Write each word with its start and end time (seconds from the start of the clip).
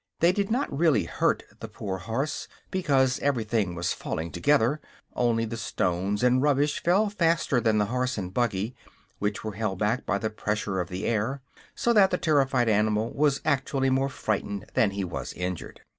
They 0.19 0.31
did 0.31 0.49
not 0.49 0.75
really 0.75 1.03
hurt 1.03 1.43
the 1.59 1.67
poor 1.67 1.99
horse, 1.99 2.47
because 2.71 3.19
everything 3.19 3.75
was 3.75 3.93
falling 3.93 4.31
together; 4.31 4.81
only 5.15 5.45
the 5.45 5.57
stones 5.57 6.23
and 6.23 6.41
rubbish 6.41 6.81
fell 6.81 7.07
faster 7.11 7.61
than 7.61 7.77
the 7.77 7.85
horse 7.85 8.17
and 8.17 8.33
buggy, 8.33 8.75
which 9.19 9.43
were 9.43 9.53
held 9.53 9.77
back 9.77 10.07
by 10.07 10.17
the 10.17 10.31
pressure 10.31 10.79
of 10.79 10.89
the 10.89 11.05
air, 11.05 11.43
so 11.75 11.93
that 11.93 12.09
the 12.09 12.17
terrified 12.17 12.67
animal 12.67 13.11
was 13.13 13.41
actually 13.45 13.91
more 13.91 14.09
frightened 14.09 14.65
than 14.73 14.89
he 14.89 15.03
was 15.03 15.33
injured. 15.33 15.81